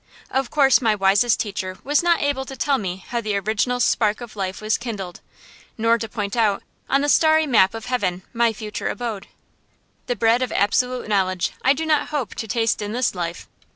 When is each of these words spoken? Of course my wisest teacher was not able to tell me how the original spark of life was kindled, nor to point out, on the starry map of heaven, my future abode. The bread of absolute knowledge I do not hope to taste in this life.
Of 0.31 0.49
course 0.49 0.81
my 0.81 0.95
wisest 0.95 1.39
teacher 1.39 1.77
was 1.83 2.01
not 2.01 2.23
able 2.23 2.43
to 2.45 2.55
tell 2.55 2.79
me 2.79 3.05
how 3.09 3.21
the 3.21 3.37
original 3.37 3.79
spark 3.79 4.19
of 4.19 4.35
life 4.35 4.59
was 4.59 4.79
kindled, 4.79 5.21
nor 5.77 5.99
to 5.99 6.09
point 6.09 6.35
out, 6.35 6.63
on 6.89 7.01
the 7.01 7.07
starry 7.07 7.45
map 7.45 7.75
of 7.75 7.85
heaven, 7.85 8.23
my 8.33 8.51
future 8.51 8.87
abode. 8.89 9.27
The 10.07 10.15
bread 10.15 10.41
of 10.41 10.51
absolute 10.51 11.07
knowledge 11.07 11.51
I 11.61 11.73
do 11.73 11.85
not 11.85 12.07
hope 12.07 12.33
to 12.33 12.47
taste 12.47 12.81
in 12.81 12.93
this 12.93 13.13
life. 13.13 13.47